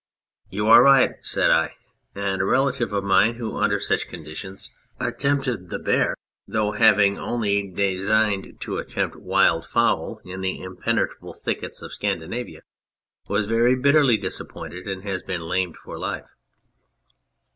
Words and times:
"You 0.49 0.65
are 0.65 0.81
right," 0.81 1.11
said 1.21 1.51
I, 1.51 1.75
"and 2.15 2.41
a 2.41 2.45
relative 2.45 2.91
of 2.91 3.03
mine 3.03 3.35
who 3.35 3.55
under 3.59 3.79
such 3.79 4.07
conditions 4.07 4.71
attempted 4.99 5.69
the 5.69 5.77
bear, 5.77 6.15
245 6.51 6.57
On 6.57 6.57
Anything 6.57 6.57
though 6.57 6.71
having 6.71 7.19
only 7.29 7.67
designed 7.71 8.61
to 8.61 8.77
attempt 8.79 9.15
wild 9.17 9.63
fowl, 9.63 10.19
in 10.25 10.41
the 10.41 10.59
impenetrable 10.63 11.33
thickets 11.35 11.83
of 11.83 11.93
Scandinavia, 11.93 12.61
was 13.27 13.45
very 13.45 13.75
bitterly 13.75 14.17
disappointed 14.17 14.87
and 14.87 15.03
has 15.03 15.21
been 15.21 15.47
lamed 15.47 15.77
for 15.77 15.99
life." 15.99 16.29